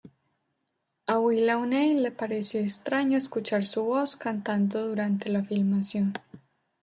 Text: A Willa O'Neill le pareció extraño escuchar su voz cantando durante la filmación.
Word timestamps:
A 1.05 1.19
Willa 1.19 1.59
O'Neill 1.59 2.01
le 2.01 2.11
pareció 2.11 2.59
extraño 2.59 3.19
escuchar 3.19 3.67
su 3.67 3.83
voz 3.83 4.15
cantando 4.15 4.87
durante 4.87 5.29
la 5.29 5.43
filmación. 5.43 6.15